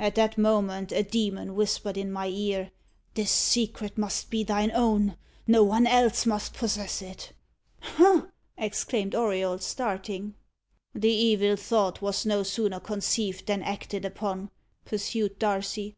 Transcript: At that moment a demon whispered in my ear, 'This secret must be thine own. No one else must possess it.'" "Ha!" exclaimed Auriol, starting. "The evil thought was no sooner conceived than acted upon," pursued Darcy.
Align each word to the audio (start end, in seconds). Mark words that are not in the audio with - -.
At 0.00 0.16
that 0.16 0.36
moment 0.36 0.90
a 0.90 1.04
demon 1.04 1.54
whispered 1.54 1.96
in 1.96 2.10
my 2.10 2.26
ear, 2.26 2.72
'This 3.14 3.30
secret 3.30 3.96
must 3.96 4.28
be 4.28 4.42
thine 4.42 4.72
own. 4.72 5.14
No 5.46 5.62
one 5.62 5.86
else 5.86 6.26
must 6.26 6.54
possess 6.54 7.00
it.'" 7.00 7.32
"Ha!" 7.80 8.26
exclaimed 8.58 9.14
Auriol, 9.14 9.60
starting. 9.60 10.34
"The 10.92 11.12
evil 11.12 11.54
thought 11.54 12.02
was 12.02 12.26
no 12.26 12.42
sooner 12.42 12.80
conceived 12.80 13.46
than 13.46 13.62
acted 13.62 14.04
upon," 14.04 14.50
pursued 14.84 15.38
Darcy. 15.38 15.94